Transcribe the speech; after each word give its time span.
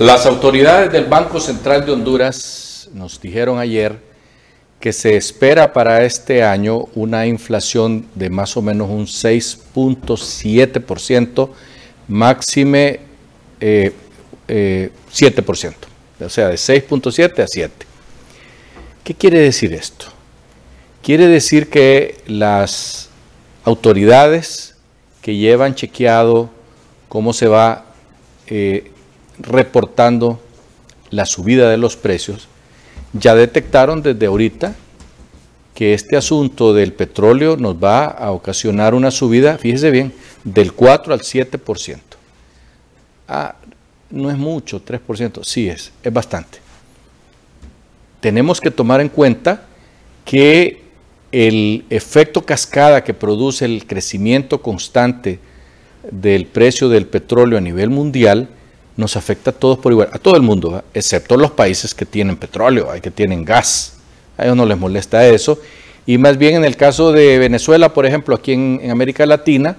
Las 0.00 0.26
autoridades 0.26 0.90
del 0.90 1.04
Banco 1.04 1.38
Central 1.38 1.86
de 1.86 1.92
Honduras 1.92 2.90
nos 2.92 3.20
dijeron 3.20 3.60
ayer 3.60 3.96
que 4.80 4.92
se 4.92 5.16
espera 5.16 5.72
para 5.72 6.04
este 6.04 6.42
año 6.42 6.86
una 6.96 7.28
inflación 7.28 8.04
de 8.16 8.28
más 8.28 8.56
o 8.56 8.62
menos 8.62 8.90
un 8.90 9.06
6.7%, 9.06 11.48
máxime 12.08 12.98
7%, 13.60 13.60
eh, 13.60 13.92
eh, 14.48 14.90
o 16.20 16.28
sea, 16.28 16.48
de 16.48 16.56
6.7 16.56 17.40
a 17.40 17.46
7. 17.46 17.86
¿Qué 19.04 19.14
quiere 19.14 19.38
decir 19.38 19.72
esto? 19.72 20.06
Quiere 21.04 21.28
decir 21.28 21.70
que 21.70 22.16
las 22.26 23.10
autoridades 23.64 24.74
que 25.22 25.36
llevan 25.36 25.76
chequeado 25.76 26.50
cómo 27.08 27.32
se 27.32 27.46
va 27.46 27.84
eh, 28.48 28.90
reportando 29.38 30.40
la 31.10 31.26
subida 31.26 31.70
de 31.70 31.76
los 31.76 31.96
precios, 31.96 32.48
ya 33.12 33.34
detectaron 33.34 34.02
desde 34.02 34.26
ahorita 34.26 34.74
que 35.74 35.92
este 35.94 36.16
asunto 36.16 36.72
del 36.72 36.92
petróleo 36.92 37.56
nos 37.56 37.76
va 37.76 38.06
a 38.06 38.30
ocasionar 38.30 38.94
una 38.94 39.10
subida, 39.10 39.58
fíjese 39.58 39.90
bien, 39.90 40.12
del 40.44 40.72
4 40.72 41.12
al 41.12 41.20
7%. 41.20 41.98
Ah, 43.26 43.56
no 44.10 44.30
es 44.30 44.38
mucho, 44.38 44.84
3%, 44.84 45.42
sí 45.42 45.68
es, 45.68 45.92
es 46.02 46.12
bastante. 46.12 46.58
Tenemos 48.20 48.60
que 48.60 48.70
tomar 48.70 49.00
en 49.00 49.08
cuenta 49.08 49.66
que 50.24 50.82
el 51.32 51.84
efecto 51.90 52.46
cascada 52.46 53.02
que 53.02 53.12
produce 53.12 53.64
el 53.64 53.86
crecimiento 53.86 54.62
constante 54.62 55.40
del 56.10 56.46
precio 56.46 56.88
del 56.88 57.06
petróleo 57.06 57.58
a 57.58 57.60
nivel 57.60 57.90
mundial 57.90 58.48
nos 58.96 59.16
afecta 59.16 59.50
a 59.50 59.52
todos 59.52 59.78
por 59.78 59.92
igual, 59.92 60.08
a 60.12 60.18
todo 60.18 60.36
el 60.36 60.42
mundo, 60.42 60.82
excepto 60.94 61.36
los 61.36 61.50
países 61.50 61.94
que 61.94 62.06
tienen 62.06 62.36
petróleo, 62.36 62.88
que 63.02 63.10
tienen 63.10 63.44
gas. 63.44 63.96
A 64.36 64.44
ellos 64.44 64.56
no 64.56 64.66
les 64.66 64.78
molesta 64.78 65.26
eso. 65.26 65.58
Y 66.06 66.18
más 66.18 66.36
bien 66.36 66.56
en 66.56 66.64
el 66.64 66.76
caso 66.76 67.12
de 67.12 67.38
Venezuela, 67.38 67.92
por 67.92 68.06
ejemplo, 68.06 68.34
aquí 68.34 68.52
en, 68.52 68.90
América 68.90 69.24
Latina, 69.26 69.76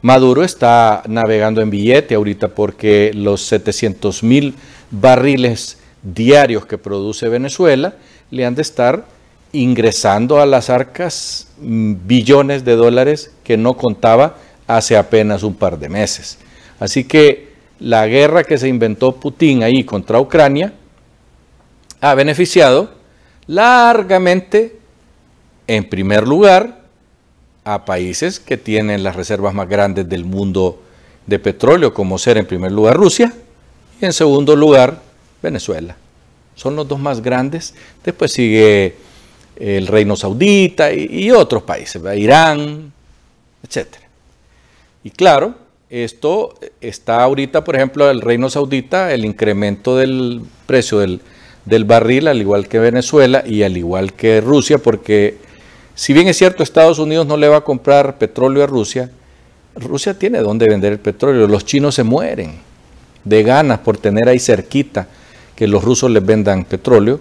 Maduro 0.00 0.44
está 0.44 1.02
navegando 1.08 1.60
en 1.60 1.70
billete 1.70 2.14
ahorita 2.14 2.48
porque 2.48 3.10
los 3.14 3.42
700 3.42 4.22
mil 4.22 4.54
barriles 4.90 5.78
diarios 6.02 6.66
que 6.66 6.76
produce 6.76 7.28
Venezuela 7.28 7.94
le 8.30 8.44
han 8.44 8.54
de 8.54 8.62
estar 8.62 9.06
ingresando 9.52 10.40
a 10.40 10.46
las 10.46 10.68
arcas 10.68 11.48
mm, 11.58 11.94
billones 12.06 12.64
de 12.64 12.76
dólares 12.76 13.30
que 13.44 13.56
no 13.56 13.74
contaba 13.74 14.36
hace 14.66 14.96
apenas 14.96 15.42
un 15.42 15.54
par 15.54 15.78
de 15.78 15.88
meses. 15.88 16.38
Así 16.78 17.04
que 17.04 17.53
la 17.80 18.06
guerra 18.06 18.44
que 18.44 18.58
se 18.58 18.68
inventó 18.68 19.16
Putin 19.16 19.62
ahí 19.62 19.84
contra 19.84 20.20
Ucrania 20.20 20.72
ha 22.00 22.14
beneficiado 22.14 22.90
largamente, 23.46 24.78
en 25.66 25.88
primer 25.88 26.26
lugar, 26.26 26.82
a 27.64 27.84
países 27.84 28.40
que 28.40 28.56
tienen 28.56 29.02
las 29.02 29.16
reservas 29.16 29.54
más 29.54 29.68
grandes 29.68 30.08
del 30.08 30.24
mundo 30.24 30.82
de 31.26 31.38
petróleo, 31.38 31.94
como 31.94 32.18
ser 32.18 32.36
en 32.36 32.46
primer 32.46 32.72
lugar 32.72 32.96
Rusia 32.96 33.32
y 34.00 34.04
en 34.04 34.12
segundo 34.12 34.54
lugar 34.54 35.00
Venezuela. 35.42 35.96
Son 36.54 36.76
los 36.76 36.86
dos 36.86 37.00
más 37.00 37.22
grandes. 37.22 37.74
Después 38.04 38.32
sigue 38.32 38.96
el 39.56 39.86
Reino 39.86 40.16
Saudita 40.16 40.92
y, 40.92 41.30
otros 41.30 41.62
países, 41.62 42.02
Irán, 42.16 42.92
etc. 43.62 43.86
Y 45.02 45.10
claro, 45.10 45.54
esto 46.02 46.54
está 46.80 47.22
ahorita, 47.22 47.62
por 47.62 47.76
ejemplo, 47.76 48.10
el 48.10 48.20
Reino 48.20 48.50
Saudita, 48.50 49.12
el 49.12 49.24
incremento 49.24 49.96
del 49.96 50.40
precio 50.66 50.98
del, 50.98 51.20
barril, 51.84 52.26
al 52.26 52.40
igual 52.40 52.66
que 52.66 52.80
Venezuela 52.80 53.44
y 53.46 53.62
al 53.62 53.76
igual 53.76 54.12
que 54.12 54.40
Rusia, 54.40 54.78
porque 54.78 55.36
si 55.94 56.12
bien 56.12 56.26
es 56.26 56.36
cierto, 56.36 56.64
Estados 56.64 56.98
Unidos 56.98 57.26
no 57.28 57.36
le 57.36 57.46
va 57.46 57.58
a 57.58 57.60
comprar 57.60 58.18
petróleo 58.18 58.64
a 58.64 58.66
Rusia, 58.66 59.12
Rusia 59.76 60.18
tiene 60.18 60.40
dónde 60.40 60.68
vender 60.68 60.92
el 60.92 60.98
petróleo. 60.98 61.46
Los 61.46 61.64
chinos 61.64 61.94
se 61.94 62.02
mueren 62.02 62.58
de 63.22 63.42
ganas 63.44 63.78
por 63.78 63.96
tener 63.96 64.28
ahí 64.28 64.40
cerquita 64.40 65.06
que 65.54 65.68
los 65.68 65.84
rusos 65.84 66.10
les 66.10 66.26
vendan 66.26 66.64
petróleo, 66.64 67.20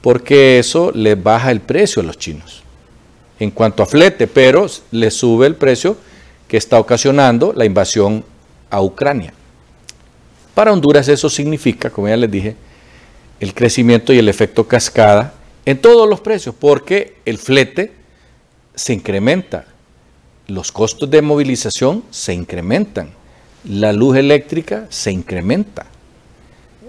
porque 0.00 0.58
eso 0.58 0.90
les 0.92 1.22
baja 1.22 1.52
el 1.52 1.60
precio 1.60 2.02
a 2.02 2.04
los 2.04 2.18
chinos 2.18 2.64
en 3.38 3.52
cuanto 3.52 3.84
a 3.84 3.86
flete, 3.86 4.26
pero 4.26 4.66
les 4.90 5.14
sube 5.14 5.46
el 5.46 5.54
precio 5.54 5.96
que 6.48 6.56
está 6.56 6.80
ocasionando 6.80 7.52
la 7.54 7.66
invasión 7.66 8.24
a 8.70 8.82
Ucrania. 8.82 9.34
Para 10.54 10.72
Honduras 10.72 11.06
eso 11.08 11.28
significa, 11.28 11.90
como 11.90 12.08
ya 12.08 12.16
les 12.16 12.30
dije, 12.30 12.56
el 13.38 13.54
crecimiento 13.54 14.12
y 14.12 14.18
el 14.18 14.28
efecto 14.28 14.66
cascada 14.66 15.34
en 15.64 15.78
todos 15.78 16.08
los 16.08 16.20
precios, 16.20 16.54
porque 16.58 17.16
el 17.24 17.38
flete 17.38 17.92
se 18.74 18.94
incrementa, 18.94 19.66
los 20.46 20.72
costos 20.72 21.10
de 21.10 21.22
movilización 21.22 22.02
se 22.10 22.32
incrementan, 22.32 23.10
la 23.64 23.92
luz 23.92 24.16
eléctrica 24.16 24.86
se 24.88 25.12
incrementa, 25.12 25.86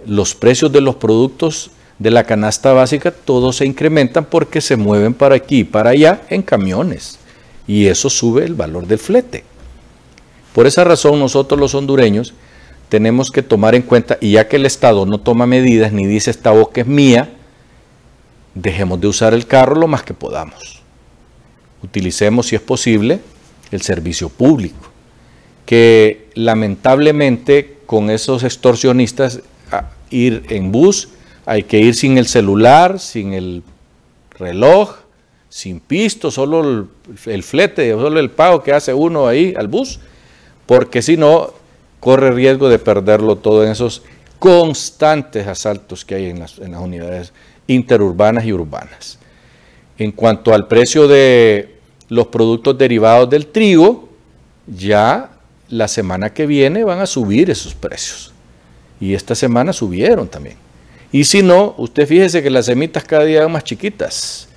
los 0.07 0.33
precios 0.33 0.71
de 0.71 0.81
los 0.81 0.95
productos 0.95 1.71
de 1.99 2.09
la 2.09 2.23
canasta 2.23 2.71
básica, 2.71 3.11
todos 3.11 3.57
se 3.57 3.65
incrementan 3.65 4.23
porque 4.23 4.61
se 4.61 4.77
mueven 4.77 5.13
para 5.13 5.35
aquí 5.35 5.59
y 5.59 5.63
para 5.65 5.89
allá 5.89 6.21
en 6.29 6.41
camiones 6.41 7.19
y 7.69 7.85
eso 7.85 8.09
sube 8.09 8.45
el 8.45 8.55
valor 8.55 8.87
del 8.87 8.97
flete. 8.97 9.43
Por 10.55 10.65
esa 10.65 10.83
razón 10.83 11.19
nosotros 11.19 11.59
los 11.59 11.75
hondureños 11.75 12.33
tenemos 12.89 13.29
que 13.29 13.43
tomar 13.43 13.75
en 13.75 13.83
cuenta, 13.83 14.17
y 14.19 14.31
ya 14.31 14.47
que 14.47 14.55
el 14.55 14.65
Estado 14.65 15.05
no 15.05 15.19
toma 15.19 15.45
medidas 15.45 15.93
ni 15.93 16.07
dice 16.07 16.31
esta 16.31 16.49
boca 16.49 16.81
es 16.81 16.87
mía, 16.87 17.29
dejemos 18.55 18.99
de 18.99 19.07
usar 19.07 19.35
el 19.35 19.45
carro 19.45 19.75
lo 19.75 19.85
más 19.85 20.01
que 20.01 20.15
podamos. 20.15 20.81
Utilicemos, 21.83 22.47
si 22.47 22.55
es 22.55 22.61
posible, 22.61 23.19
el 23.69 23.83
servicio 23.83 24.29
público, 24.29 24.89
que 25.67 26.31
lamentablemente 26.33 27.77
con 27.85 28.09
esos 28.09 28.43
extorsionistas 28.43 29.41
ir 30.09 30.43
en 30.49 30.71
bus 30.71 31.09
hay 31.45 31.61
que 31.61 31.77
ir 31.77 31.93
sin 31.93 32.17
el 32.17 32.25
celular, 32.25 32.99
sin 32.99 33.33
el 33.33 33.61
reloj, 34.39 34.95
sin 35.49 35.79
pisto, 35.79 36.29
solo 36.29 36.87
el, 37.25 37.43
flete, 37.43 37.91
solo 37.91 38.19
el 38.19 38.29
pago 38.29 38.61
que 38.61 38.71
hace 38.71 38.93
uno 38.93 39.27
ahí 39.27 39.53
al 39.57 39.67
bus, 39.67 39.99
porque 40.65 41.01
si 41.01 41.17
no, 41.17 41.53
corre 41.99 42.31
riesgo 42.31 42.69
de 42.69 42.79
perderlo 42.79 43.35
todo 43.35 43.65
en 43.65 43.71
esos 43.71 44.03
constantes 44.37 45.47
asaltos 45.47 46.05
que 46.05 46.15
hay 46.15 46.25
en 46.29 46.39
las, 46.39 46.59
en 46.59 46.71
las 46.71 46.81
unidades 46.81 47.33
interurbanas 47.67 48.45
y 48.45 48.53
urbanas. 48.53 49.17
En 49.97 50.11
cuanto 50.11 50.53
al 50.53 50.67
precio 50.67 51.07
de 51.07 51.75
los 52.07 52.27
productos 52.27 52.77
derivados 52.77 53.29
del 53.29 53.47
trigo, 53.47 54.07
ya 54.67 55.31
la 55.67 55.87
semana 55.87 56.31
que 56.31 56.45
viene 56.45 56.83
van 56.83 56.99
a 56.99 57.05
subir 57.05 57.49
esos 57.49 57.73
precios. 57.73 58.31
Y 59.01 59.13
esta 59.13 59.35
semana 59.35 59.73
subieron 59.73 60.27
también. 60.27 60.57
Y 61.11 61.23
si 61.23 61.41
no, 61.41 61.73
usted 61.77 62.07
fíjese 62.07 62.43
que 62.43 62.49
las 62.49 62.67
semitas 62.67 63.03
cada 63.03 63.25
día 63.25 63.41
van 63.41 63.51
más 63.51 63.63
chiquitas 63.63 64.48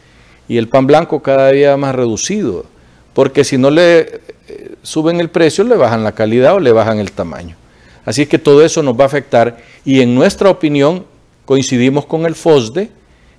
y 0.53 0.59
el 0.59 0.69
pan 0.69 0.87
blanco 0.87 1.23
cada 1.23 1.51
día 1.51 1.79
más 1.79 1.95
reducido, 1.95 2.67
porque 3.15 3.43
si 3.43 3.57
no 3.57 3.71
le 3.71 4.01
eh, 4.01 4.75
suben 4.83 5.19
el 5.19 5.31
precio, 5.31 5.65
le 5.65 5.77
bajan 5.77 6.05
la 6.05 6.13
calidad 6.13 6.57
o 6.57 6.61
le 6.61 6.73
bajan 6.73 6.99
el 6.99 7.11
tamaño. 7.11 7.57
Así 8.05 8.27
que 8.27 8.39
todo 8.39 8.63
eso 8.63 8.83
nos 8.83 8.95
va 8.95 9.05
a 9.05 9.07
afectar 9.07 9.57
y 9.83 10.03
en 10.03 10.15
nuestra 10.15 10.51
opinión 10.51 11.07
coincidimos 11.47 12.05
con 12.05 12.27
el 12.27 12.35
FOSDE 12.35 12.91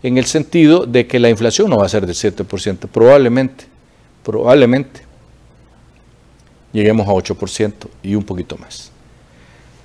en 0.02 0.18
el 0.18 0.26
sentido 0.26 0.88
de 0.88 1.06
que 1.06 1.20
la 1.20 1.30
inflación 1.30 1.70
no 1.70 1.78
va 1.78 1.86
a 1.86 1.90
ser 1.90 2.08
del 2.08 2.16
7%, 2.16 2.88
probablemente, 2.88 3.66
probablemente 4.24 5.02
lleguemos 6.72 7.08
a 7.08 7.12
8% 7.12 7.74
y 8.02 8.16
un 8.16 8.24
poquito 8.24 8.58
más. 8.58 8.92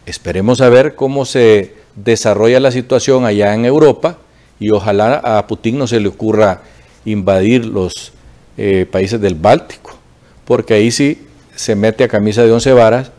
Esperemos 0.06 0.62
a 0.62 0.70
ver 0.70 0.94
cómo 0.94 1.26
se 1.26 1.74
desarrolla 1.94 2.58
la 2.58 2.70
situación 2.70 3.26
allá 3.26 3.52
en 3.52 3.66
Europa 3.66 4.16
y 4.58 4.70
ojalá 4.70 5.16
a 5.16 5.46
Putin 5.46 5.76
no 5.76 5.86
se 5.86 6.00
le 6.00 6.08
ocurra 6.08 6.62
invadir 7.04 7.66
los 7.66 8.12
eh, 8.56 8.86
países 8.90 9.20
del 9.20 9.34
Báltico, 9.34 9.96
porque 10.44 10.74
ahí 10.74 10.90
sí 10.90 11.26
se 11.54 11.74
mete 11.74 12.04
a 12.04 12.08
camisa 12.08 12.42
de 12.42 12.52
once 12.52 12.72
varas 12.72 13.10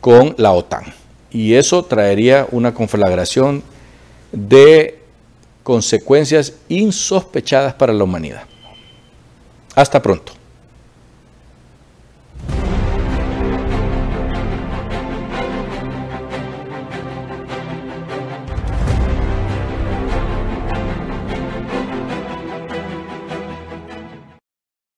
con 0.00 0.34
la 0.38 0.52
OTAN. 0.52 0.84
Y 1.30 1.54
eso 1.54 1.84
traería 1.84 2.46
una 2.50 2.74
conflagración 2.74 3.62
de 4.32 4.98
consecuencias 5.62 6.54
insospechadas 6.68 7.74
para 7.74 7.92
la 7.92 8.04
humanidad. 8.04 8.42
Hasta 9.74 10.02
pronto. 10.02 10.39